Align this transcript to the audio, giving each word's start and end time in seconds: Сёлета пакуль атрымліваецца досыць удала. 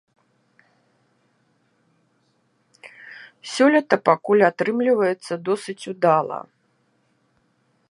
Сёлета 3.51 4.01
пакуль 4.09 4.43
атрымліваецца 4.49 5.33
досыць 5.51 5.81
удала. 5.95 6.39